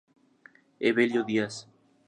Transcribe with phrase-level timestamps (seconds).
[0.89, 1.55] Evelio Díaz.